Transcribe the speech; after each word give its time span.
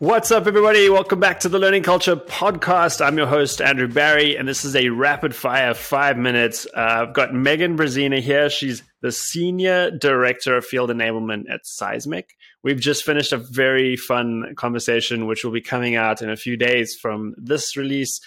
What's 0.00 0.30
up, 0.30 0.46
everybody? 0.46 0.88
Welcome 0.88 1.20
back 1.20 1.40
to 1.40 1.50
the 1.50 1.58
Learning 1.58 1.82
Culture 1.82 2.16
Podcast. 2.16 3.04
I'm 3.04 3.18
your 3.18 3.26
host, 3.26 3.60
Andrew 3.60 3.86
Barry, 3.86 4.34
and 4.34 4.48
this 4.48 4.64
is 4.64 4.74
a 4.74 4.88
rapid 4.88 5.34
fire 5.34 5.74
five 5.74 6.16
minutes. 6.16 6.66
Uh, 6.74 7.04
I've 7.06 7.12
got 7.12 7.32
Meganne 7.32 7.76
Brezina 7.76 8.18
here. 8.18 8.48
She's 8.48 8.82
the 9.02 9.12
Senior 9.12 9.90
Director 9.90 10.56
of 10.56 10.64
Field 10.64 10.88
Enablement 10.88 11.52
at 11.52 11.66
Seismic. 11.66 12.30
We've 12.62 12.80
just 12.80 13.04
finished 13.04 13.34
a 13.34 13.36
very 13.36 13.94
fun 13.94 14.54
conversation, 14.56 15.26
which 15.26 15.44
will 15.44 15.52
be 15.52 15.60
coming 15.60 15.96
out 15.96 16.22
in 16.22 16.30
a 16.30 16.36
few 16.36 16.56
days 16.56 16.96
from 16.98 17.34
this 17.36 17.76
release. 17.76 18.22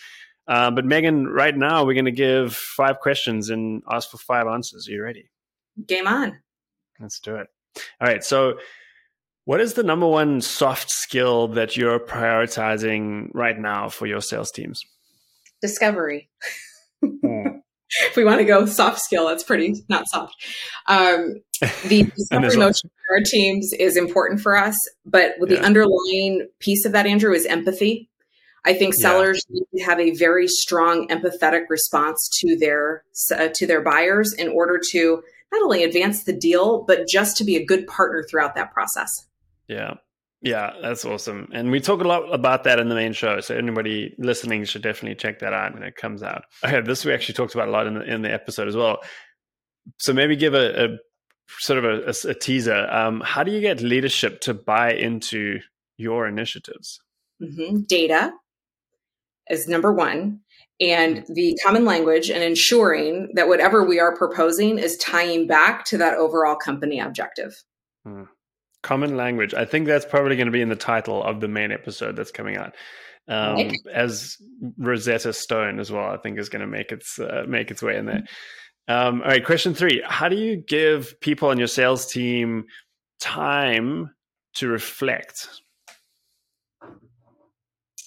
Uh, 0.48 0.70
but 0.70 0.86
Meganne, 0.86 1.26
right 1.26 1.58
now, 1.58 1.86
we're 1.86 1.96
going 1.96 2.06
to 2.06 2.12
give 2.12 2.54
five 2.54 3.00
questions 3.00 3.50
and 3.50 3.82
ask 3.90 4.12
for 4.12 4.20
five 4.20 4.46
answers. 4.46 4.88
Are 4.88 4.92
you 4.92 5.02
ready? 5.02 5.32
Game 5.88 6.06
on. 6.06 6.38
Let's 7.00 7.20
do 7.20 7.38
it. 7.38 7.48
All 8.00 8.08
right. 8.08 8.24
So, 8.24 8.60
what 9.46 9.60
is 9.60 9.74
the 9.74 9.84
number 9.84 10.08
one 10.08 10.42
soft 10.42 10.90
skill 10.90 11.50
that 11.50 11.76
you're 11.76 12.00
prioritizing 12.00 13.30
right 13.34 13.60
now 13.60 13.90
for 13.90 14.06
your 14.06 14.22
sales 14.22 14.52
teams? 14.52 14.82
Discovery. 15.62 16.30
Mm. 17.04 17.62
if 18.08 18.16
we 18.16 18.24
want 18.24 18.40
to 18.40 18.46
go 18.46 18.66
soft 18.66 19.00
skill, 19.00 19.28
that's 19.28 19.44
pretty 19.44 19.76
not 19.90 20.08
soft. 20.08 20.34
Um, 20.88 21.42
the 21.88 22.04
discovery 22.16 22.58
motion 22.58 22.90
for 22.90 23.18
our 23.18 23.24
teams 23.24 23.72
is 23.80 23.98
important 23.98 24.42
for 24.42 24.56
us, 24.56 24.78
but 25.06 25.36
yeah. 25.40 25.46
the 25.48 25.62
underlying 25.62 26.48
piece 26.60 26.86
of 26.86 26.94
that, 26.94 27.06
Andrew, 27.06 27.34
is 27.34 27.46
empathy. 27.46 28.10
I 28.66 28.74
think 28.74 28.94
sellers 28.94 29.46
yeah. 29.50 29.60
need 29.60 29.80
to 29.80 29.86
have 29.86 30.00
a 30.00 30.16
very 30.16 30.48
strong 30.48 31.08
empathetic 31.10 31.64
response 31.70 32.30
to 32.40 32.56
their 32.56 33.04
uh, 33.36 33.50
to 33.56 33.68
their 33.68 33.82
buyers 33.82 34.34
in 34.34 34.48
order 34.48 34.80
to 34.92 35.22
not 35.52 35.62
only 35.62 35.84
advance 35.84 36.24
the 36.24 36.34
deal, 36.34 36.84
but 36.84 37.08
just 37.08 37.36
to 37.38 37.44
be 37.44 37.58
a 37.58 37.66
good 37.66 37.86
partner 37.88 38.24
throughout 38.24 38.56
that 38.56 38.72
process. 38.72 39.10
Yeah. 39.74 39.96
Yeah, 40.42 40.74
that's 40.82 41.06
awesome. 41.06 41.48
And 41.54 41.72
we 41.72 41.80
talk 41.80 42.02
a 42.02 42.08
lot 42.08 42.34
about 42.34 42.66
that 42.66 42.78
in 42.78 42.90
the 42.90 42.96
main 42.96 43.14
show. 43.14 43.40
So 43.40 43.56
anybody 43.56 44.14
listening 44.18 44.66
should 44.66 44.82
definitely 44.82 45.16
check 45.16 45.40
that 45.40 45.54
out 45.54 45.74
when 45.74 45.84
it 45.84 45.96
comes 45.96 46.22
out. 46.22 46.44
Okay, 46.66 46.82
this 46.82 47.06
we 47.06 47.14
actually 47.14 47.36
talked 47.36 47.56
about 47.56 47.70
a 47.70 47.72
lot 47.72 47.88
in 47.88 47.94
the, 47.94 48.14
in 48.14 48.22
the 48.24 48.34
episode 48.34 48.68
as 48.68 48.76
well. 48.76 48.98
So 50.00 50.12
maybe 50.12 50.36
give 50.36 50.54
a, 50.54 50.86
a 50.86 50.88
sort 51.60 51.84
of 51.84 51.86
a, 51.86 52.10
a, 52.10 52.32
a 52.32 52.34
teaser. 52.34 52.88
Um, 52.92 53.22
how 53.22 53.44
do 53.44 53.52
you 53.52 53.62
get 53.62 53.82
leadership 53.82 54.42
to 54.42 54.54
buy 54.54 54.94
into 54.94 55.60
your 55.98 56.28
initiatives? 56.28 57.00
Mm-hmm. 57.42 57.84
Data 57.88 58.34
is 59.50 59.70
number 59.70 59.94
one. 59.94 60.42
And 60.82 61.24
the 61.30 61.58
common 61.64 61.86
language 61.86 62.30
and 62.30 62.44
ensuring 62.44 63.30
that 63.36 63.48
whatever 63.48 63.86
we 63.86 64.00
are 64.00 64.16
proposing 64.16 64.78
is 64.78 64.98
tying 64.98 65.48
back 65.48 65.86
to 65.86 65.98
that 66.00 66.16
overall 66.16 66.56
company 66.56 67.00
objective. 67.00 67.54
Hmm. 68.06 68.24
Common 68.84 69.18
language. 69.18 69.54
I 69.54 69.66
think 69.66 69.88
that's 69.88 70.06
probably 70.06 70.36
going 70.36 70.46
to 70.46 70.52
be 70.52 70.62
in 70.62 70.70
the 70.70 70.76
title 70.76 71.24
of 71.24 71.40
the 71.40 71.48
main 71.48 71.72
episode 71.72 72.16
that's 72.16 72.32
coming 72.32 72.58
out. 72.58 72.76
Um, 73.28 73.56
okay. 73.56 73.78
As 73.92 74.38
Rosetta 74.78 75.34
Stone 75.34 75.80
as 75.80 75.92
well, 75.92 76.12
I 76.12 76.18
think 76.18 76.38
is 76.38 76.50
going 76.50 76.62
to 76.62 76.68
make 76.68 76.92
its 76.92 77.18
uh, 77.18 77.46
make 77.48 77.72
its 77.72 77.82
way 77.82 77.98
in 77.98 78.06
there. 78.06 78.24
Um, 78.88 79.22
all 79.22 79.30
right, 79.30 79.46
question 79.46 79.74
three: 79.74 80.04
How 80.06 80.28
do 80.28 80.36
you 80.36 80.58
give 80.58 81.20
people 81.22 81.50
on 81.50 81.58
your 81.58 81.68
sales 81.68 82.06
team 82.06 82.66
time 83.20 84.14
to 84.56 84.68
reflect? 84.68 85.48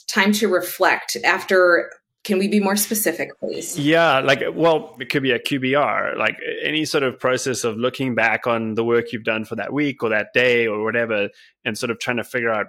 Time 0.07 0.33
to 0.33 0.49
reflect 0.49 1.17
after 1.25 1.91
can 2.27 2.39
we 2.39 2.49
be 2.49 2.59
more 2.59 2.75
specific, 2.75 3.39
please? 3.39 3.79
Yeah, 3.79 4.19
like, 4.19 4.43
well, 4.53 4.97
it 4.99 5.11
could 5.11 5.23
be 5.23 5.31
a 5.31 5.39
QBR, 5.39 6.19
like 6.19 6.37
any 6.61 6.85
sort 6.85 7.05
of 7.05 7.21
process 7.21 7.63
of 7.63 7.77
looking 7.77 8.17
back 8.17 8.49
on 8.49 8.75
the 8.75 8.85
work 8.85 9.13
you've 9.13 9.23
done 9.23 9.45
for 9.45 9.55
that 9.55 9.73
week 9.73 10.03
or 10.03 10.09
that 10.09 10.33
day 10.35 10.67
or 10.67 10.83
whatever, 10.83 11.29
and 11.65 11.79
sort 11.79 11.91
of 11.91 12.01
trying 12.01 12.17
to 12.17 12.25
figure 12.25 12.51
out 12.51 12.67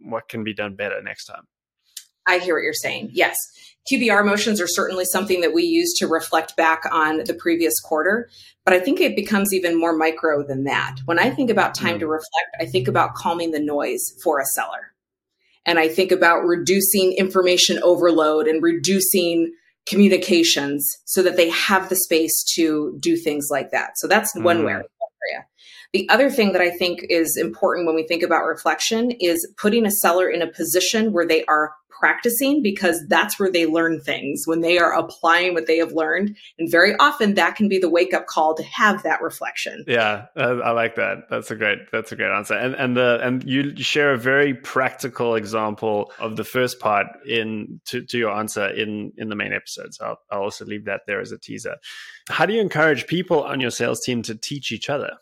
what 0.00 0.28
can 0.28 0.42
be 0.42 0.52
done 0.52 0.74
better 0.74 1.00
next 1.00 1.26
time. 1.26 1.44
I 2.26 2.38
hear 2.38 2.56
what 2.56 2.64
you're 2.64 2.72
saying. 2.72 3.10
Yes. 3.12 3.38
QBR 3.88 4.26
motions 4.26 4.60
are 4.60 4.66
certainly 4.66 5.04
something 5.04 5.40
that 5.40 5.54
we 5.54 5.62
use 5.62 5.94
to 5.98 6.08
reflect 6.08 6.56
back 6.56 6.82
on 6.90 7.18
the 7.18 7.34
previous 7.34 7.78
quarter, 7.78 8.28
but 8.64 8.74
I 8.74 8.80
think 8.80 9.00
it 9.00 9.14
becomes 9.14 9.54
even 9.54 9.78
more 9.78 9.96
micro 9.96 10.44
than 10.44 10.64
that. 10.64 10.96
When 11.04 11.20
I 11.20 11.30
think 11.30 11.48
about 11.48 11.76
time 11.76 11.98
mm. 11.98 12.00
to 12.00 12.08
reflect, 12.08 12.56
I 12.60 12.66
think 12.66 12.88
about 12.88 13.14
calming 13.14 13.52
the 13.52 13.60
noise 13.60 14.18
for 14.24 14.40
a 14.40 14.44
seller 14.46 14.95
and 15.66 15.78
I 15.78 15.88
think 15.88 16.12
about 16.12 16.44
reducing 16.44 17.12
information 17.12 17.80
overload 17.82 18.46
and 18.46 18.62
reducing 18.62 19.52
communications 19.86 20.88
so 21.04 21.22
that 21.22 21.36
they 21.36 21.50
have 21.50 21.88
the 21.88 21.96
space 21.96 22.44
to 22.54 22.96
do 22.98 23.16
things 23.16 23.48
like 23.50 23.70
that. 23.72 23.90
So 23.96 24.08
that's 24.08 24.34
one 24.34 24.62
mm. 24.62 24.66
way. 24.66 24.82
The 25.92 26.08
other 26.08 26.30
thing 26.30 26.52
that 26.52 26.60
I 26.60 26.70
think 26.70 27.00
is 27.08 27.36
important 27.36 27.86
when 27.86 27.96
we 27.96 28.06
think 28.06 28.22
about 28.22 28.44
reflection 28.44 29.12
is 29.12 29.50
putting 29.56 29.86
a 29.86 29.90
seller 29.90 30.28
in 30.28 30.42
a 30.42 30.46
position 30.46 31.12
where 31.12 31.26
they 31.26 31.44
are 31.46 31.72
practicing 31.98 32.62
because 32.62 33.06
that's 33.08 33.38
where 33.38 33.50
they 33.50 33.66
learn 33.66 34.00
things 34.00 34.44
when 34.46 34.60
they 34.60 34.78
are 34.78 34.92
applying 34.92 35.54
what 35.54 35.66
they 35.66 35.78
have 35.78 35.92
learned. 35.92 36.36
And 36.58 36.70
very 36.70 36.94
often 36.96 37.34
that 37.34 37.56
can 37.56 37.68
be 37.68 37.78
the 37.78 37.88
wake 37.88 38.14
up 38.14 38.26
call 38.26 38.54
to 38.54 38.62
have 38.62 39.02
that 39.02 39.22
reflection. 39.22 39.84
Yeah, 39.86 40.26
I 40.36 40.70
like 40.70 40.96
that. 40.96 41.28
That's 41.30 41.50
a 41.50 41.56
great, 41.56 41.78
that's 41.92 42.12
a 42.12 42.16
great 42.16 42.30
answer. 42.30 42.54
And, 42.54 42.74
and 42.74 42.96
the, 42.96 43.20
and 43.22 43.44
you 43.44 43.76
share 43.76 44.12
a 44.12 44.18
very 44.18 44.54
practical 44.54 45.34
example 45.34 46.12
of 46.18 46.36
the 46.36 46.44
first 46.44 46.80
part 46.80 47.06
in 47.26 47.80
to, 47.86 48.02
to 48.04 48.18
your 48.18 48.32
answer 48.32 48.68
in, 48.68 49.12
in 49.16 49.28
the 49.28 49.36
main 49.36 49.52
episode. 49.52 49.94
So 49.94 50.06
I'll, 50.06 50.18
I'll 50.30 50.42
also 50.42 50.64
leave 50.64 50.84
that 50.84 51.02
there 51.06 51.20
as 51.20 51.32
a 51.32 51.38
teaser. 51.38 51.76
How 52.28 52.46
do 52.46 52.52
you 52.52 52.60
encourage 52.60 53.06
people 53.06 53.42
on 53.44 53.60
your 53.60 53.70
sales 53.70 54.00
team 54.00 54.22
to 54.22 54.34
teach 54.34 54.72
each 54.72 54.90
other? 54.90 55.12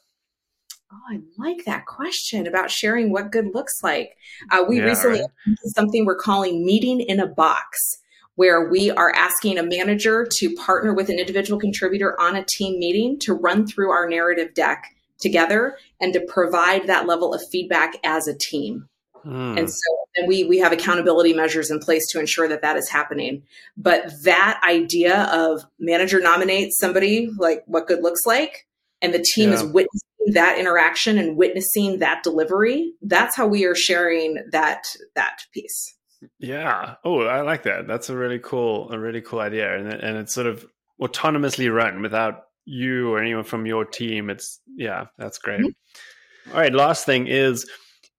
Oh, 0.92 0.96
I 1.10 1.20
like 1.38 1.64
that 1.64 1.86
question 1.86 2.46
about 2.46 2.70
sharing 2.70 3.10
what 3.10 3.32
good 3.32 3.54
looks 3.54 3.82
like. 3.82 4.16
Uh, 4.50 4.64
we 4.68 4.78
yeah, 4.78 4.84
recently 4.84 5.20
right. 5.20 5.56
something 5.74 6.04
we're 6.04 6.16
calling 6.16 6.64
meeting 6.64 7.00
in 7.00 7.20
a 7.20 7.26
box, 7.26 7.98
where 8.36 8.68
we 8.68 8.90
are 8.90 9.12
asking 9.14 9.58
a 9.58 9.62
manager 9.62 10.26
to 10.30 10.54
partner 10.54 10.94
with 10.94 11.08
an 11.08 11.18
individual 11.18 11.58
contributor 11.58 12.20
on 12.20 12.36
a 12.36 12.44
team 12.44 12.78
meeting 12.78 13.18
to 13.20 13.34
run 13.34 13.66
through 13.66 13.90
our 13.90 14.08
narrative 14.08 14.54
deck 14.54 14.84
together 15.20 15.76
and 16.00 16.12
to 16.12 16.20
provide 16.28 16.86
that 16.86 17.06
level 17.06 17.32
of 17.32 17.42
feedback 17.50 17.94
as 18.04 18.28
a 18.28 18.36
team. 18.36 18.88
Mm. 19.24 19.58
And 19.58 19.70
so 19.70 19.96
and 20.16 20.28
we 20.28 20.44
we 20.44 20.58
have 20.58 20.72
accountability 20.72 21.32
measures 21.32 21.70
in 21.70 21.80
place 21.80 22.06
to 22.08 22.20
ensure 22.20 22.46
that 22.48 22.62
that 22.62 22.76
is 22.76 22.88
happening. 22.88 23.42
But 23.76 24.12
that 24.24 24.60
idea 24.62 25.24
of 25.32 25.64
manager 25.78 26.20
nominates 26.20 26.78
somebody 26.78 27.30
like 27.38 27.62
what 27.66 27.86
good 27.86 28.02
looks 28.02 28.26
like 28.26 28.66
and 29.02 29.12
the 29.12 29.24
team 29.34 29.50
yeah. 29.50 29.56
is 29.56 29.62
witnessing 29.62 30.08
that 30.32 30.58
interaction 30.58 31.18
and 31.18 31.36
witnessing 31.36 31.98
that 31.98 32.22
delivery 32.22 32.92
that's 33.02 33.36
how 33.36 33.46
we 33.46 33.64
are 33.64 33.74
sharing 33.74 34.42
that 34.50 34.84
that 35.14 35.40
piece. 35.52 35.94
Yeah. 36.38 36.94
Oh 37.04 37.22
i 37.22 37.42
like 37.42 37.64
that. 37.64 37.86
That's 37.86 38.08
a 38.08 38.16
really 38.16 38.38
cool 38.38 38.90
a 38.92 38.98
really 38.98 39.20
cool 39.20 39.40
idea. 39.40 39.76
And, 39.76 39.92
and 39.92 40.16
it's 40.16 40.34
sort 40.34 40.46
of 40.46 40.64
autonomously 41.00 41.72
run 41.72 42.02
without 42.02 42.44
you 42.64 43.12
or 43.12 43.20
anyone 43.20 43.44
from 43.44 43.66
your 43.66 43.84
team. 43.84 44.30
It's 44.30 44.60
yeah 44.76 45.06
that's 45.18 45.38
great. 45.38 45.60
Mm-hmm. 45.60 46.52
All 46.52 46.60
right 46.60 46.72
last 46.72 47.06
thing 47.06 47.26
is 47.26 47.68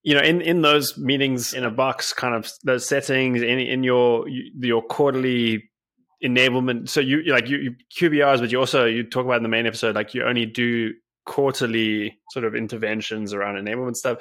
you 0.03 0.13
know 0.13 0.21
in 0.21 0.41
in 0.41 0.61
those 0.61 0.97
meetings 0.97 1.53
in 1.53 1.63
a 1.63 1.71
box 1.71 2.13
kind 2.13 2.35
of 2.35 2.49
those 2.63 2.87
settings 2.87 3.41
in 3.41 3.59
in 3.59 3.83
your 3.83 4.27
your 4.29 4.81
quarterly 4.81 5.63
enablement 6.23 6.87
so 6.87 7.01
you 7.01 7.23
like 7.23 7.49
you, 7.49 7.57
you 7.57 7.75
qbrs 7.99 8.39
but 8.39 8.51
you 8.51 8.59
also 8.59 8.85
you 8.85 9.03
talk 9.03 9.25
about 9.25 9.37
in 9.37 9.43
the 9.43 9.49
main 9.49 9.67
episode 9.67 9.95
like 9.95 10.13
you 10.13 10.23
only 10.23 10.45
do 10.45 10.93
quarterly 11.25 12.19
sort 12.31 12.45
of 12.45 12.55
interventions 12.55 13.33
around 13.33 13.55
enablement 13.55 13.95
stuff, 13.95 14.19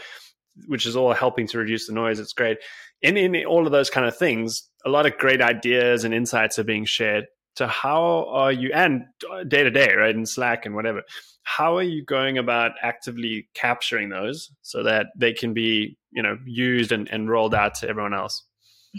which 0.67 0.87
is 0.87 0.97
all 0.97 1.13
helping 1.13 1.47
to 1.49 1.59
reduce 1.59 1.87
the 1.87 1.93
noise. 1.93 2.19
It's 2.19 2.33
great. 2.33 2.59
And 3.03 3.19
in 3.19 3.45
all 3.45 3.67
of 3.67 3.73
those 3.73 3.91
kind 3.91 4.07
of 4.07 4.17
things, 4.17 4.69
a 4.85 4.89
lot 4.89 5.07
of 5.07 5.19
great 5.19 5.43
ideas 5.43 6.05
and 6.05 6.15
insights 6.15 6.59
are 6.59 6.65
being 6.65 6.85
shared. 6.85 7.27
So 7.57 7.67
how 7.67 8.27
are 8.31 8.51
you 8.51 8.73
and 8.75 9.05
day 9.47 9.63
to 9.63 9.71
day, 9.71 9.95
right, 9.95 10.15
in 10.15 10.27
Slack 10.27 10.67
and 10.67 10.75
whatever? 10.75 11.03
How 11.43 11.77
are 11.77 11.83
you 11.83 12.05
going 12.05 12.39
about 12.39 12.73
actively 12.83 13.49
capturing 13.55 14.09
those 14.09 14.51
so 14.63 14.83
that 14.83 15.09
they 15.17 15.33
can 15.33 15.53
be, 15.53 15.97
you 16.11 16.23
know, 16.23 16.39
used 16.47 16.91
and, 16.91 17.09
and 17.11 17.31
rolled 17.31 17.55
out 17.55 17.75
to 17.77 17.89
everyone 17.89 18.15
else? 18.15 18.43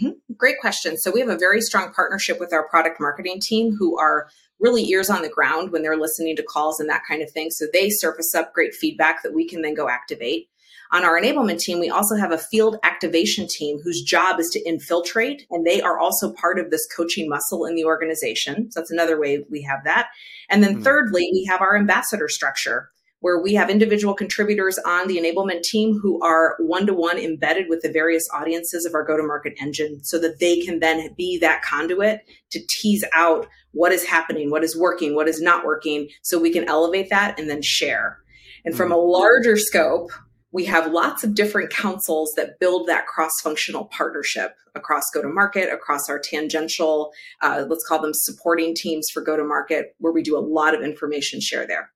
Mm-hmm. 0.00 0.34
Great 0.36 0.56
question. 0.60 0.96
So 0.96 1.10
we 1.10 1.20
have 1.20 1.28
a 1.28 1.38
very 1.38 1.60
strong 1.60 1.92
partnership 1.92 2.38
with 2.38 2.52
our 2.52 2.68
product 2.68 3.00
marketing 3.00 3.40
team 3.40 3.74
who 3.76 3.98
are 3.98 4.28
really 4.60 4.88
ears 4.88 5.10
on 5.10 5.22
the 5.22 5.28
ground 5.28 5.70
when 5.70 5.82
they're 5.82 5.96
listening 5.96 6.36
to 6.36 6.42
calls 6.42 6.80
and 6.80 6.88
that 6.88 7.02
kind 7.08 7.22
of 7.22 7.30
thing. 7.30 7.50
So 7.50 7.66
they 7.72 7.90
surface 7.90 8.34
up 8.34 8.54
great 8.54 8.74
feedback 8.74 9.22
that 9.22 9.34
we 9.34 9.48
can 9.48 9.62
then 9.62 9.74
go 9.74 9.88
activate. 9.88 10.48
On 10.92 11.04
our 11.04 11.20
enablement 11.20 11.58
team, 11.58 11.80
we 11.80 11.90
also 11.90 12.14
have 12.14 12.30
a 12.30 12.38
field 12.38 12.76
activation 12.84 13.48
team 13.48 13.80
whose 13.82 14.02
job 14.02 14.38
is 14.38 14.48
to 14.50 14.60
infiltrate, 14.60 15.44
and 15.50 15.66
they 15.66 15.80
are 15.80 15.98
also 15.98 16.32
part 16.32 16.60
of 16.60 16.70
this 16.70 16.86
coaching 16.96 17.28
muscle 17.28 17.66
in 17.66 17.74
the 17.74 17.84
organization. 17.84 18.70
So 18.70 18.80
that's 18.80 18.92
another 18.92 19.18
way 19.18 19.44
we 19.50 19.62
have 19.62 19.82
that. 19.84 20.08
And 20.48 20.62
then, 20.62 20.74
mm-hmm. 20.74 20.82
thirdly, 20.84 21.28
we 21.32 21.44
have 21.50 21.60
our 21.60 21.76
ambassador 21.76 22.28
structure 22.28 22.90
where 23.26 23.42
we 23.42 23.54
have 23.54 23.68
individual 23.68 24.14
contributors 24.14 24.78
on 24.86 25.08
the 25.08 25.16
enablement 25.16 25.64
team 25.64 25.98
who 26.00 26.22
are 26.22 26.54
one 26.60 26.86
to 26.86 26.94
one 26.94 27.18
embedded 27.18 27.66
with 27.68 27.82
the 27.82 27.90
various 27.90 28.22
audiences 28.32 28.86
of 28.86 28.94
our 28.94 29.02
go 29.02 29.16
to 29.16 29.22
market 29.24 29.52
engine 29.60 29.98
so 30.04 30.16
that 30.16 30.38
they 30.38 30.60
can 30.60 30.78
then 30.78 31.12
be 31.16 31.36
that 31.36 31.60
conduit 31.60 32.20
to 32.52 32.60
tease 32.68 33.04
out 33.12 33.48
what 33.72 33.90
is 33.90 34.04
happening, 34.04 34.48
what 34.48 34.62
is 34.62 34.78
working, 34.78 35.16
what 35.16 35.26
is 35.26 35.42
not 35.42 35.64
working, 35.64 36.08
so 36.22 36.38
we 36.38 36.52
can 36.52 36.68
elevate 36.68 37.10
that 37.10 37.36
and 37.36 37.50
then 37.50 37.60
share. 37.62 38.18
And 38.64 38.76
from 38.76 38.92
a 38.92 38.96
larger 38.96 39.56
scope, 39.56 40.12
we 40.52 40.64
have 40.66 40.92
lots 40.92 41.24
of 41.24 41.34
different 41.34 41.70
councils 41.70 42.32
that 42.36 42.60
build 42.60 42.86
that 42.86 43.08
cross-functional 43.08 43.86
partnership 43.86 44.54
across 44.76 45.02
go-to-market, 45.12 45.68
across 45.72 46.08
our 46.08 46.20
tangential, 46.20 47.10
uh, 47.42 47.64
let's 47.68 47.84
call 47.88 48.00
them 48.00 48.14
supporting 48.14 48.72
teams 48.72 49.08
for 49.12 49.20
go-to-market, 49.20 49.96
where 49.98 50.12
we 50.12 50.22
do 50.22 50.38
a 50.38 50.46
lot 50.46 50.76
of 50.76 50.82
information 50.82 51.40
share 51.40 51.66
there. 51.66 51.90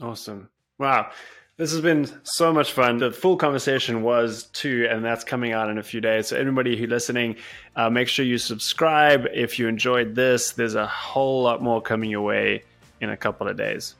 Awesome. 0.00 0.48
Wow. 0.78 1.10
This 1.56 1.72
has 1.72 1.82
been 1.82 2.08
so 2.22 2.54
much 2.54 2.72
fun. 2.72 2.96
The 2.96 3.12
full 3.12 3.36
conversation 3.36 4.02
was 4.02 4.44
too, 4.44 4.88
and 4.90 5.04
that's 5.04 5.24
coming 5.24 5.52
out 5.52 5.68
in 5.68 5.76
a 5.76 5.82
few 5.82 6.00
days. 6.00 6.28
So, 6.28 6.38
everybody 6.38 6.74
who's 6.74 6.88
listening, 6.88 7.36
uh, 7.76 7.90
make 7.90 8.08
sure 8.08 8.24
you 8.24 8.38
subscribe. 8.38 9.26
If 9.34 9.58
you 9.58 9.68
enjoyed 9.68 10.14
this, 10.14 10.52
there's 10.52 10.74
a 10.74 10.86
whole 10.86 11.42
lot 11.42 11.62
more 11.62 11.82
coming 11.82 12.10
your 12.10 12.22
way 12.22 12.62
in 13.02 13.10
a 13.10 13.16
couple 13.16 13.46
of 13.46 13.58
days. 13.58 13.96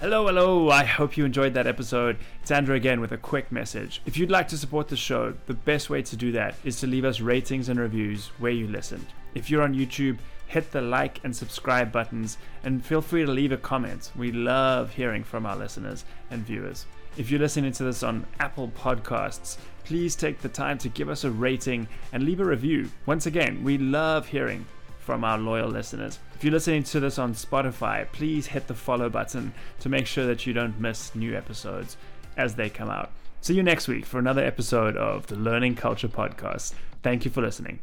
Hello, 0.00 0.26
hello. 0.26 0.68
I 0.68 0.84
hope 0.84 1.16
you 1.16 1.24
enjoyed 1.24 1.54
that 1.54 1.66
episode. 1.66 2.18
It's 2.42 2.50
Andrew 2.50 2.76
again 2.76 3.00
with 3.00 3.12
a 3.12 3.16
quick 3.16 3.50
message. 3.50 4.02
If 4.04 4.18
you'd 4.18 4.30
like 4.30 4.48
to 4.48 4.58
support 4.58 4.86
the 4.86 4.96
show, 4.96 5.34
the 5.46 5.54
best 5.54 5.88
way 5.88 6.02
to 6.02 6.14
do 6.16 6.30
that 6.32 6.54
is 6.62 6.78
to 6.80 6.86
leave 6.86 7.06
us 7.06 7.20
ratings 7.20 7.70
and 7.70 7.80
reviews 7.80 8.28
where 8.38 8.52
you 8.52 8.68
listened. 8.68 9.06
If 9.34 9.50
you're 9.50 9.62
on 9.62 9.74
YouTube, 9.74 10.18
hit 10.48 10.72
the 10.72 10.80
like 10.80 11.20
and 11.22 11.36
subscribe 11.36 11.92
buttons 11.92 12.38
and 12.64 12.84
feel 12.84 13.00
free 13.00 13.24
to 13.24 13.30
leave 13.30 13.52
a 13.52 13.56
comment. 13.56 14.10
We 14.16 14.32
love 14.32 14.92
hearing 14.94 15.22
from 15.22 15.46
our 15.46 15.56
listeners 15.56 16.04
and 16.30 16.44
viewers. 16.44 16.86
If 17.16 17.30
you're 17.30 17.40
listening 17.40 17.72
to 17.72 17.84
this 17.84 18.02
on 18.02 18.26
Apple 18.40 18.68
Podcasts, 18.76 19.58
please 19.84 20.16
take 20.16 20.40
the 20.40 20.48
time 20.48 20.78
to 20.78 20.88
give 20.88 21.08
us 21.08 21.24
a 21.24 21.30
rating 21.30 21.86
and 22.12 22.24
leave 22.24 22.40
a 22.40 22.44
review. 22.44 22.90
Once 23.06 23.26
again, 23.26 23.62
we 23.62 23.78
love 23.78 24.26
hearing 24.26 24.66
from 24.98 25.24
our 25.24 25.38
loyal 25.38 25.68
listeners. 25.68 26.18
If 26.34 26.44
you're 26.44 26.52
listening 26.52 26.82
to 26.84 27.00
this 27.00 27.18
on 27.18 27.34
Spotify, 27.34 28.06
please 28.12 28.46
hit 28.46 28.66
the 28.66 28.74
follow 28.74 29.08
button 29.08 29.52
to 29.80 29.88
make 29.88 30.06
sure 30.06 30.26
that 30.26 30.46
you 30.46 30.52
don't 30.52 30.78
miss 30.78 31.14
new 31.14 31.36
episodes 31.36 31.96
as 32.36 32.54
they 32.54 32.70
come 32.70 32.90
out. 32.90 33.10
See 33.40 33.54
you 33.54 33.62
next 33.62 33.88
week 33.88 34.04
for 34.04 34.18
another 34.18 34.44
episode 34.44 34.96
of 34.96 35.26
the 35.26 35.36
Learning 35.36 35.74
Culture 35.74 36.08
Podcast. 36.08 36.74
Thank 37.02 37.24
you 37.24 37.30
for 37.30 37.42
listening. 37.42 37.80